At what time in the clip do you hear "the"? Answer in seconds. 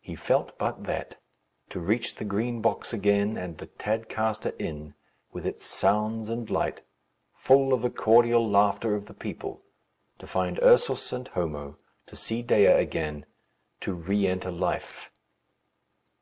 2.14-2.24, 3.58-3.66, 7.82-7.90, 9.04-9.12